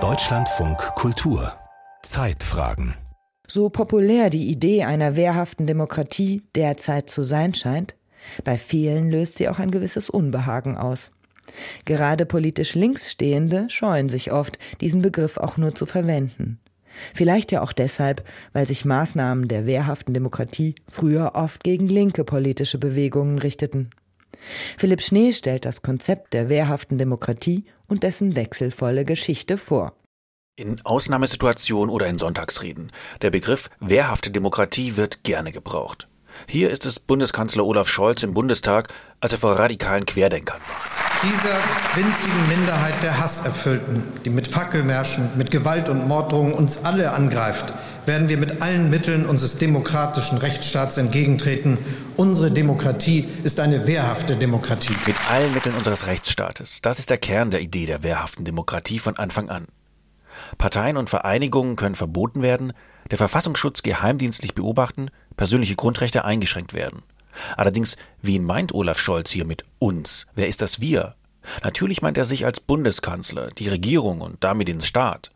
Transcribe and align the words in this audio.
Deutschlandfunk 0.00 0.78
Kultur 0.96 1.52
Zeitfragen 2.02 2.96
so 3.46 3.70
populär 3.70 4.30
die 4.30 4.48
Idee 4.48 4.82
einer 4.82 5.14
wehrhaften 5.14 5.68
Demokratie 5.68 6.42
derzeit 6.56 7.08
zu 7.08 7.22
sein 7.22 7.54
scheint, 7.54 7.94
bei 8.42 8.58
vielen 8.58 9.12
löst 9.12 9.36
sie 9.36 9.48
auch 9.48 9.60
ein 9.60 9.70
gewisses 9.70 10.10
Unbehagen 10.10 10.76
aus. 10.76 11.12
Gerade 11.84 12.26
politisch 12.26 12.74
Linksstehende 12.74 13.70
scheuen 13.70 14.08
sich 14.08 14.32
oft, 14.32 14.58
diesen 14.80 15.00
Begriff 15.00 15.36
auch 15.36 15.56
nur 15.56 15.76
zu 15.76 15.86
verwenden. 15.86 16.58
Vielleicht 17.14 17.52
ja 17.52 17.62
auch 17.62 17.72
deshalb, 17.72 18.24
weil 18.52 18.66
sich 18.66 18.84
Maßnahmen 18.84 19.46
der 19.46 19.66
wehrhaften 19.66 20.14
Demokratie 20.14 20.74
früher 20.88 21.36
oft 21.36 21.62
gegen 21.62 21.86
linke 21.86 22.24
politische 22.24 22.78
Bewegungen 22.78 23.38
richteten. 23.38 23.90
Philipp 24.76 25.00
Schnee 25.00 25.32
stellt 25.32 25.64
das 25.64 25.82
Konzept 25.82 26.34
der 26.34 26.48
wehrhaften 26.48 26.98
Demokratie 26.98 27.64
und 27.88 28.02
dessen 28.02 28.36
wechselvolle 28.36 29.04
Geschichte 29.04 29.58
vor. 29.58 29.92
In 30.56 30.84
Ausnahmesituationen 30.84 31.92
oder 31.92 32.06
in 32.06 32.18
Sonntagsreden. 32.18 32.92
Der 33.22 33.30
Begriff 33.30 33.70
wehrhafte 33.80 34.30
Demokratie 34.30 34.96
wird 34.96 35.24
gerne 35.24 35.50
gebraucht. 35.50 36.08
Hier 36.48 36.70
ist 36.70 36.86
es 36.86 37.00
Bundeskanzler 37.00 37.64
Olaf 37.64 37.88
Scholz 37.88 38.22
im 38.22 38.34
Bundestag, 38.34 38.92
als 39.20 39.32
er 39.32 39.38
vor 39.38 39.58
radikalen 39.58 40.06
Querdenkern 40.06 40.60
war 40.60 41.03
dieser 41.22 41.58
winzigen 41.94 42.48
Minderheit 42.48 43.02
der 43.02 43.18
Hasserfüllten, 43.18 44.04
die 44.24 44.30
mit 44.30 44.48
Fackelmärschen, 44.48 45.30
mit 45.36 45.50
Gewalt 45.50 45.88
und 45.88 46.06
Morddrohungen 46.08 46.54
uns 46.54 46.84
alle 46.84 47.12
angreift, 47.12 47.72
werden 48.06 48.28
wir 48.28 48.36
mit 48.36 48.60
allen 48.60 48.90
Mitteln 48.90 49.26
unseres 49.26 49.56
demokratischen 49.56 50.38
Rechtsstaats 50.38 50.98
entgegentreten. 50.98 51.78
Unsere 52.16 52.50
Demokratie 52.50 53.28
ist 53.44 53.60
eine 53.60 53.86
wehrhafte 53.86 54.36
Demokratie. 54.36 54.94
Mit 55.06 55.16
allen 55.30 55.52
Mitteln 55.54 55.74
unseres 55.74 56.06
Rechtsstaates. 56.06 56.82
Das 56.82 56.98
ist 56.98 57.10
der 57.10 57.18
Kern 57.18 57.50
der 57.50 57.60
Idee 57.60 57.86
der 57.86 58.02
wehrhaften 58.02 58.44
Demokratie 58.44 58.98
von 58.98 59.16
Anfang 59.16 59.48
an. 59.48 59.66
Parteien 60.58 60.96
und 60.96 61.10
Vereinigungen 61.10 61.76
können 61.76 61.94
verboten 61.94 62.42
werden, 62.42 62.72
der 63.10 63.18
Verfassungsschutz 63.18 63.82
geheimdienstlich 63.82 64.54
beobachten, 64.54 65.10
persönliche 65.36 65.76
Grundrechte 65.76 66.24
eingeschränkt 66.24 66.74
werden. 66.74 67.02
Allerdings, 67.56 67.96
wen 68.22 68.44
meint 68.44 68.72
Olaf 68.72 68.98
Scholz 68.98 69.30
hier 69.30 69.44
mit 69.44 69.64
uns? 69.78 70.26
Wer 70.34 70.48
ist 70.48 70.62
das 70.62 70.80
wir? 70.80 71.14
Natürlich 71.62 72.02
meint 72.02 72.18
er 72.18 72.24
sich 72.24 72.44
als 72.44 72.60
Bundeskanzler, 72.60 73.50
die 73.50 73.68
Regierung 73.68 74.20
und 74.20 74.42
damit 74.42 74.68
den 74.68 74.80
Staat. 74.80 75.30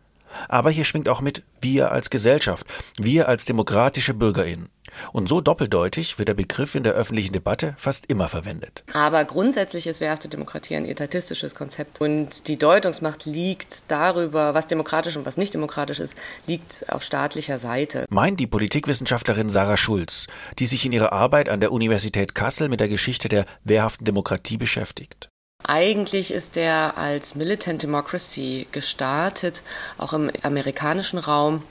Aber 0.49 0.71
hier 0.71 0.85
schwingt 0.85 1.09
auch 1.09 1.21
mit 1.21 1.43
wir 1.61 1.91
als 1.91 2.11
Gesellschaft, 2.11 2.67
wir 2.99 3.29
als 3.29 3.45
demokratische 3.45 4.15
Bürgerinnen. 4.15 4.69
Und 5.13 5.29
so 5.29 5.41
doppeldeutig 5.41 6.19
wird 6.19 6.29
der 6.29 6.35
Begriff 6.35 6.75
in 6.75 6.83
der 6.83 6.95
öffentlichen 6.95 7.33
Debatte 7.33 7.75
fast 7.79 8.07
immer 8.07 8.29
verwendet. 8.29 8.85
Aber 8.95 9.25
grundsätzlich 9.25 9.87
ist 9.87 10.01
wehrhafte 10.01 10.29
Demokratie 10.29 10.77
ein 10.77 10.85
etatistisches 10.85 11.55
Konzept. 11.55 12.01
Und 12.01 12.49
die 12.49 12.59
Deutungsmacht 12.59 13.27
liegt 13.27 13.91
darüber, 13.91 14.55
was 14.55 14.67
demokratisch 14.67 15.17
und 15.17 15.27
was 15.27 15.37
nicht 15.37 15.55
demokratisch 15.55 16.01
ist, 16.01 16.17
liegt 16.47 16.85
auf 16.93 17.03
staatlicher 17.03 17.59
Seite. 17.59 18.07
Meint 18.11 18.41
die 18.41 18.47
Politikwissenschaftlerin 18.47 19.51
Sarah 19.51 19.77
Schulz, 19.77 20.27
die 20.59 20.67
sich 20.67 20.85
in 20.85 20.93
ihrer 20.93 21.13
Arbeit 21.13 21.49
an 21.49 21.61
der 21.61 21.73
Universität 21.73 22.35
Kassel 22.35 22.69
mit 22.69 22.81
der 22.81 22.89
Geschichte 22.89 23.29
der 23.29 23.47
wehrhaften 23.65 24.05
Demokratie 24.05 24.57
beschäftigt. 24.57 25.29
Eigentlich 25.65 26.33
ist 26.33 26.57
der 26.57 26.97
als 26.97 27.35
Militant 27.35 27.83
Democracy 27.83 28.67
gestartet, 28.71 29.63
auch 29.99 30.13
im 30.13 30.31
amerikanischen 30.43 31.19
Raum 31.19 31.63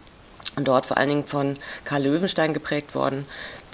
und 0.58 0.68
dort 0.68 0.86
vor 0.86 0.98
allen 0.98 1.10
Dingen 1.10 1.24
von 1.24 1.56
Karl 1.86 2.04
Löwenstein 2.04 2.54
geprägt 2.54 2.96
worden, 2.96 3.26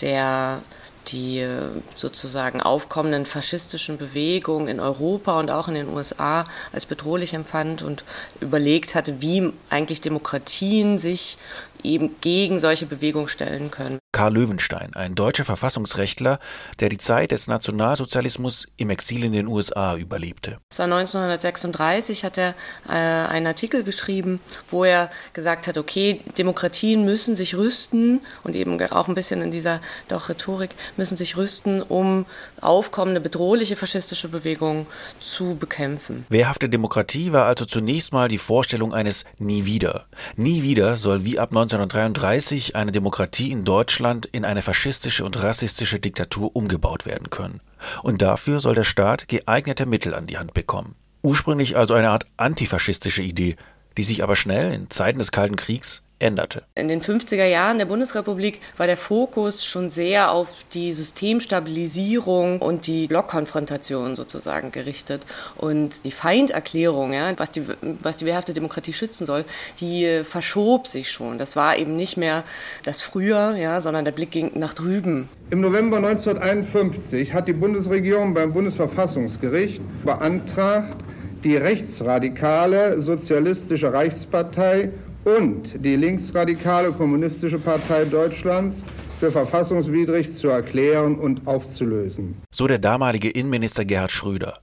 der 0.01 0.61
die 1.07 1.39
äh, 1.39 1.69
sozusagen 1.95 2.61
aufkommenden 2.61 3.25
faschistischen 3.25 3.97
Bewegungen 3.97 4.67
in 4.67 4.79
Europa 4.79 5.39
und 5.39 5.49
auch 5.49 5.67
in 5.67 5.73
den 5.73 5.89
USA 5.89 6.43
als 6.71 6.85
bedrohlich 6.85 7.33
empfand 7.33 7.81
und 7.81 8.03
überlegt 8.39 8.95
hatte, 8.95 9.21
wie 9.21 9.51
eigentlich 9.69 10.01
Demokratien 10.01 10.97
sich 10.99 11.37
eben 11.83 12.15
gegen 12.21 12.59
solche 12.59 12.85
Bewegungen 12.85 13.27
stellen 13.27 13.71
können. 13.71 13.99
Karl 14.11 14.33
Löwenstein, 14.33 14.94
ein 14.94 15.16
deutscher 15.16 15.44
Verfassungsrechtler, 15.44 16.39
der 16.79 16.89
die 16.89 16.99
Zeit 16.99 17.31
des 17.31 17.47
Nationalsozialismus 17.47 18.67
im 18.77 18.91
Exil 18.91 19.23
in 19.23 19.33
den 19.33 19.47
USA 19.47 19.95
überlebte. 19.95 20.59
Es 20.72 20.77
war 20.77 20.85
1936, 20.85 22.23
hat 22.23 22.38
er 22.38 22.53
äh, 22.88 22.91
einen 22.91 23.47
Artikel 23.47 23.83
geschrieben, 23.83 24.39
wo 24.69 24.83
er 24.83 25.09
gesagt 25.33 25.66
hat, 25.66 25.79
okay, 25.79 26.19
Demokratien 26.38 27.05
müssen 27.05 27.35
sich 27.35 27.55
rüsten 27.55 28.22
und 28.43 28.55
eben 28.55 28.79
auch 28.91 29.07
ein 29.07 29.16
bisschen 29.16 29.41
in 29.41 29.49
dieser 29.49 29.81
doch 30.07 30.29
Rhetorik 30.29 30.72
müssen 30.95 31.16
sich 31.16 31.35
rüsten, 31.35 31.81
um 31.81 32.25
aufkommende 32.61 33.19
bedrohliche 33.19 33.75
faschistische 33.75 34.27
Bewegungen 34.27 34.85
zu 35.19 35.55
bekämpfen. 35.55 36.25
Wehrhafte 36.29 36.69
Demokratie 36.69 37.31
war 37.31 37.45
also 37.45 37.66
zunächst 37.66 38.13
mal 38.13 38.27
die 38.27 38.38
Vorstellung 38.38 38.93
eines 38.93 39.25
Nie 39.39 39.66
wieder. 39.66 40.05
Nie 40.35 40.61
wieder 40.61 40.97
soll 40.97 41.25
wie 41.25 41.39
ab 41.39 41.51
1933 41.75 42.75
eine 42.75 42.91
Demokratie 42.91 43.51
in 43.51 43.66
Deutschland 43.66 44.25
in 44.28 44.45
eine 44.45 44.61
faschistische 44.61 45.25
und 45.25 45.41
rassistische 45.41 46.00
Diktatur 46.00 46.56
umgebaut 46.56 47.06
werden 47.06 47.29
können. 47.29 47.61
Und 48.03 48.22
dafür 48.22 48.59
soll 48.59 48.75
der 48.75 48.84
Staat 48.84 49.28
geeignete 49.28 49.85
Mittel 49.85 50.13
an 50.13 50.28
die 50.28 50.38
Hand 50.38 50.53
bekommen. 50.53 50.95
Ursprünglich 51.23 51.75
also 51.75 51.95
eine 51.95 52.09
Art 52.09 52.28
antifaschistische 52.38 53.23
Idee, 53.23 53.56
die 53.97 54.03
sich 54.03 54.22
aber 54.22 54.35
schnell 54.35 54.73
in 54.73 54.89
Zeiten 54.89 55.19
des 55.19 55.31
Kalten 55.31 55.56
Kriegs 55.56 56.03
änderte. 56.23 56.63
In 56.75 56.88
den 56.88 57.01
50er 57.01 57.45
Jahren 57.45 57.78
der 57.78 57.85
Bundesrepublik 57.85 58.61
war 58.78 58.88
der 58.88 58.97
Fokus 58.97 59.66
schon 59.66 59.89
sehr 59.89 60.31
auf 60.31 60.66
die 60.73 60.94
Systemstabilisierung 60.94 62.59
und 62.61 62.88
die 62.88 63.07
Blockkonfrontation 63.07 64.16
sozusagen 64.16 64.72
gerichtet. 64.72 65.25
Und 65.57 66.06
die 66.06 66.11
Feinderklärung, 66.11 67.13
ja, 67.13 67.38
was, 67.38 67.51
die, 67.51 67.63
was 68.01 68.17
die 68.17 68.25
wehrhafte 68.25 68.53
Demokratie 68.53 68.94
schützen 68.94 69.25
soll, 69.25 69.45
die 69.79 70.06
äh, 70.06 70.23
verschob 70.23 70.88
sich 70.88 71.11
schon. 71.11 71.38
Das 71.38 71.56
war 71.56 71.78
eben 71.78 71.95
nicht 71.95 72.17
mehr 72.17 72.44
das 72.84 73.01
Früher, 73.01 73.55
ja, 73.55 73.81
sondern 73.81 74.05
der 74.05 74.13
Blick 74.13 74.31
ging 74.31 74.51
nach 74.55 74.73
drüben. 74.73 75.29
Im 75.50 75.61
November 75.61 75.97
1951 75.97 77.34
hat 77.34 77.47
die 77.47 77.53
Bundesregierung 77.53 78.34
beim 78.34 78.53
Bundesverfassungsgericht 78.53 79.81
beantragt, 80.03 80.97
die 81.44 81.57
rechtsradikale 81.57 83.01
Sozialistische 83.01 83.91
Reichspartei 83.91 84.91
und 85.25 85.85
die 85.85 85.95
linksradikale 85.95 86.91
Kommunistische 86.91 87.59
Partei 87.59 88.06
Deutschlands 88.06 88.84
für 89.19 89.31
verfassungswidrig 89.31 90.34
zu 90.34 90.50
erklären 90.50 91.16
und 91.16 91.47
aufzulösen. 91.47 92.35
So 92.51 92.67
der 92.67 92.79
damalige 92.79 93.29
Innenminister 93.29 93.85
Gerhard 93.85 94.11
Schröder. 94.11 94.59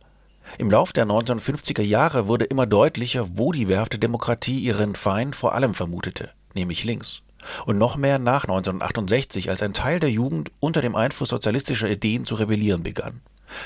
Im 0.58 0.70
Lauf 0.70 0.92
der 0.92 1.06
1950er 1.06 1.82
Jahre 1.82 2.26
wurde 2.26 2.44
immer 2.44 2.66
deutlicher, 2.66 3.28
wo 3.34 3.52
die 3.52 3.68
wehrhafte 3.68 3.98
Demokratie 3.98 4.58
ihren 4.58 4.96
Feind 4.96 5.36
vor 5.36 5.54
allem 5.54 5.74
vermutete, 5.74 6.30
nämlich 6.54 6.84
links. 6.84 7.22
Und 7.64 7.78
noch 7.78 7.96
mehr 7.96 8.18
nach 8.18 8.44
1968, 8.44 9.48
als 9.48 9.62
ein 9.62 9.72
Teil 9.72 9.98
der 9.98 10.10
Jugend 10.10 10.50
unter 10.60 10.82
dem 10.82 10.94
Einfluss 10.94 11.30
sozialistischer 11.30 11.88
Ideen 11.88 12.26
zu 12.26 12.34
rebellieren 12.34 12.82
begann. 12.82 13.22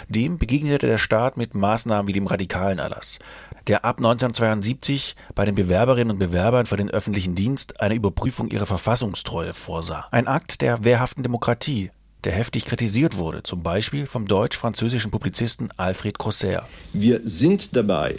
Dem 0.08 0.38
begegnete 0.38 0.86
der 0.86 0.98
Staat 0.98 1.36
mit 1.36 1.54
Maßnahmen 1.54 2.08
wie 2.08 2.12
dem 2.12 2.26
radikalen 2.26 2.78
Erlass, 2.78 3.18
der 3.66 3.84
ab 3.84 3.98
1972 3.98 5.16
bei 5.34 5.44
den 5.44 5.54
Bewerberinnen 5.54 6.12
und 6.12 6.18
Bewerbern 6.18 6.66
für 6.66 6.76
den 6.76 6.90
öffentlichen 6.90 7.34
Dienst 7.34 7.80
eine 7.80 7.94
Überprüfung 7.94 8.50
ihrer 8.50 8.66
Verfassungstreue 8.66 9.54
vorsah. 9.54 10.06
Ein 10.10 10.26
Akt 10.26 10.60
der 10.60 10.84
wehrhaften 10.84 11.22
Demokratie, 11.22 11.90
der 12.24 12.32
heftig 12.32 12.64
kritisiert 12.64 13.16
wurde, 13.16 13.42
zum 13.42 13.62
Beispiel 13.62 14.06
vom 14.06 14.26
deutsch-französischen 14.26 15.10
Publizisten 15.10 15.70
Alfred 15.76 16.18
Crossair. 16.18 16.66
Wir 16.92 17.20
sind 17.24 17.76
dabei, 17.76 18.18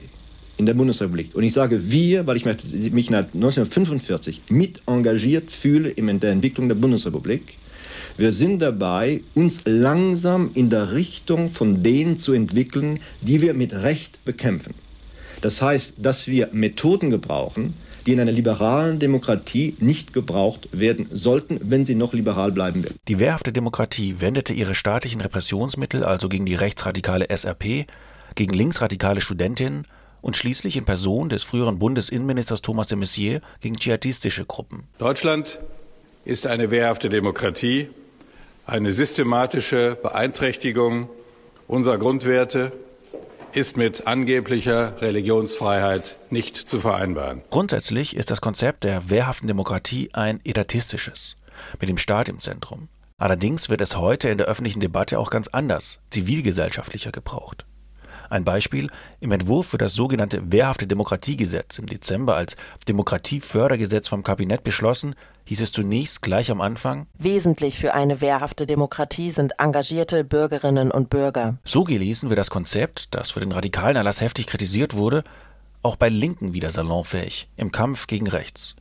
in 0.58 0.66
der 0.66 0.74
Bundesrepublik. 0.74 1.36
Und 1.36 1.44
ich 1.44 1.54
sage 1.54 1.92
wir, 1.92 2.28
weil 2.28 2.38
ich 2.38 2.46
mich 2.46 3.10
1945 3.10 4.44
mit 4.50 4.82
engagiert 4.88 5.52
fühle 5.52 5.90
in 5.90 6.20
der 6.20 6.32
Entwicklung 6.32 6.68
der 6.68 6.76
Bundesrepublik. 6.76 7.58
Wir 8.18 8.32
sind 8.32 8.60
dabei, 8.60 9.22
uns 9.34 9.62
langsam 9.66 10.52
in 10.54 10.70
der 10.70 10.94
Richtung 10.94 11.52
von 11.52 11.84
denen 11.84 12.16
zu 12.16 12.32
entwickeln, 12.32 13.00
die 13.20 13.42
wir 13.42 13.54
mit 13.54 13.74
Recht 13.74 14.24
bekämpfen. 14.24 14.74
Das 15.42 15.62
heißt, 15.62 15.96
dass 15.98 16.28
wir 16.28 16.48
Methoden 16.54 17.10
gebrauchen, 17.10 17.74
die 18.06 18.14
in 18.14 18.22
einer 18.22 18.32
liberalen 18.32 19.00
Demokratie 19.00 19.76
nicht 19.80 20.14
gebraucht 20.14 20.70
werden 20.72 21.08
sollten, 21.12 21.60
wenn 21.62 21.84
sie 21.84 21.96
noch 21.96 22.14
liberal 22.14 22.54
bleiben 22.54 22.86
will. 22.86 22.94
Die 23.10 23.20
wehrhafte 23.20 23.52
Demokratie 23.52 24.16
wendete 24.20 24.54
ihre 24.54 24.76
staatlichen 24.76 25.20
Repressionsmittel 25.20 26.06
also 26.06 26.30
gegen 26.30 26.46
die 26.46 26.56
rechtsradikale 26.56 27.28
SRP, 27.36 27.86
gegen 28.36 28.54
linksradikale 28.54 29.20
Studentinnen 29.20 29.88
und 30.22 30.38
schließlich 30.38 30.78
in 30.78 30.86
Person 30.86 31.28
des 31.28 31.44
früheren 31.44 31.80
Bundesinnenministers 31.80 32.62
Thomas 32.62 32.88
de 32.88 32.98
Maizière 32.98 33.42
gegen 33.60 33.76
dschihadistische 33.76 34.46
Gruppen. 34.46 34.86
Deutschland 35.00 35.60
ist 36.24 36.48
eine 36.48 36.72
wehrhafte 36.72 37.10
Demokratie, 37.10 37.90
eine 38.66 38.92
systematische 38.92 39.98
Beeinträchtigung 40.02 41.10
unserer 41.68 41.98
Grundwerte 41.98 42.72
ist 43.54 43.78
mit 43.78 44.06
angeblicher 44.06 45.02
Religionsfreiheit 45.02 46.18
nicht 46.30 46.58
zu 46.58 46.80
vereinbaren. 46.80 47.42
Grundsätzlich 47.52 48.16
ist 48.16 48.32
das 48.32 48.42
Konzept 48.42 48.84
der 48.84 49.10
wehrhaften 49.10 49.48
Demokratie 49.48 50.10
ein 50.14 50.42
etatistisches, 50.44 51.38
mit 51.80 51.88
dem 51.88 51.98
Staat 51.98 52.28
im 52.28 52.40
Zentrum. 52.40 52.90
Allerdings 53.18 53.70
wird 53.70 53.80
es 53.80 53.96
heute 53.96 54.30
in 54.30 54.38
der 54.38 54.48
öffentlichen 54.48 54.82
Debatte 54.82 55.20
auch 55.20 55.30
ganz 55.30 55.48
anders, 55.48 56.02
zivilgesellschaftlicher 56.10 57.12
gebraucht. 57.12 57.66
Ein 58.30 58.44
Beispiel, 58.44 58.90
im 59.22 59.32
Entwurf 59.32 59.68
für 59.68 59.78
das 59.78 59.94
sogenannte 59.94 60.52
Wehrhafte 60.52 60.88
Demokratiegesetz 60.88 61.80
im 61.80 61.86
Dezember 61.86 62.36
als 62.36 62.58
Demokratiefördergesetz 62.88 64.08
vom 64.08 64.24
Kabinett 64.24 64.64
beschlossen, 64.64 65.16
hieß 65.46 65.62
es 65.62 65.72
zunächst 65.72 66.22
gleich 66.22 66.52
am 66.52 66.62
Anfang 66.62 67.08
Wesentlich 67.18 67.78
für 67.78 67.94
eine 67.94 68.22
wehrhafte 68.22 68.68
Demokratie 68.68 69.32
sind 69.32 69.54
engagierte 69.58 70.24
Bürgerinnen 70.24 70.92
und 70.92 71.10
Bürger. 71.10 71.58
So 71.64 71.84
gelesen 71.84 72.30
wird 72.30 72.40
das 72.40 72.50
Konzept, 72.50 73.16
das 73.16 73.32
für 73.32 73.40
den 73.40 73.52
radikalen 73.52 73.96
Erlass 73.96 74.22
heftig 74.22 74.48
kritisiert 74.48 74.96
wurde, 74.96 75.24
auch 75.82 75.96
bei 75.96 76.10
Linken 76.10 76.54
wieder 76.54 76.72
salonfähig 76.72 77.48
im 77.58 77.72
Kampf 77.72 78.08
gegen 78.08 78.28
rechts. 78.28 78.76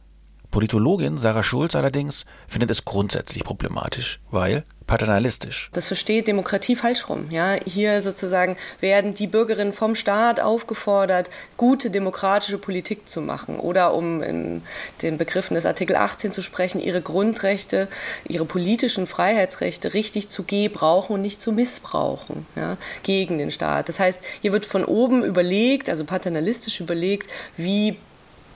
Politologin 0.55 1.19
Sarah 1.19 1.43
Schulz 1.43 1.75
allerdings 1.75 2.27
findet 2.47 2.71
es 2.71 2.85
grundsätzlich 2.85 3.43
problematisch, 3.43 4.21
weil 4.31 4.63
paternalistisch. 4.87 5.69
Das 5.73 5.89
versteht 5.89 6.29
Demokratie 6.29 6.77
falsch 6.77 7.09
rum. 7.09 7.27
Ja, 7.31 7.57
hier 7.67 8.03
sozusagen 8.03 8.57
werden 8.79 9.15
die 9.15 9.27
Bürgerinnen 9.27 9.73
vom 9.73 9.97
Staat 9.97 10.39
aufgefordert, 10.39 11.29
gute 11.57 11.91
demokratische 11.91 12.59
Politik 12.59 13.09
zu 13.09 13.21
machen 13.21 13.59
oder 13.59 13.95
um 13.95 14.23
in 14.23 14.63
den 15.03 15.19
Begriffen 15.19 15.55
des 15.55 15.67
Artikel 15.67 15.97
18 15.97 16.31
zu 16.31 16.41
sprechen, 16.41 16.81
ihre 16.81 17.01
Grundrechte, 17.01 17.89
ihre 18.29 18.45
politischen 18.45 19.09
Freiheitsrechte 19.09 19.93
richtig 19.93 20.29
zu 20.29 20.45
gebrauchen 20.45 21.15
und 21.15 21.23
nicht 21.23 21.41
zu 21.41 21.51
missbrauchen 21.51 22.47
ja, 22.55 22.77
gegen 23.03 23.39
den 23.39 23.51
Staat. 23.51 23.89
Das 23.89 23.99
heißt, 23.99 24.21
hier 24.41 24.53
wird 24.53 24.67
von 24.67 24.85
oben 24.85 25.25
überlegt, 25.25 25.89
also 25.89 26.05
paternalistisch 26.05 26.79
überlegt, 26.79 27.29
wie 27.57 27.97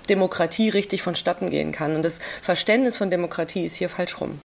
Demokratie 0.09 0.69
richtig 0.69 1.03
vonstatten 1.03 1.51
gehen 1.51 1.73
kann. 1.73 1.95
Und 1.95 2.05
das 2.05 2.19
Verständnis 2.43 2.97
von 2.97 3.11
Demokratie 3.11 3.65
ist 3.65 3.77
hier 3.77 3.89
falsch 3.89 4.21
rum. 4.21 4.41